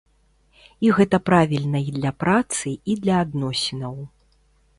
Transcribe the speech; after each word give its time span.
І 0.87 0.93
гэта 0.99 1.19
правільна 1.29 1.79
і 1.91 1.93
для 1.99 2.11
працы, 2.25 2.67
і 2.93 2.97
для 3.05 3.15
адносінаў. 3.27 3.95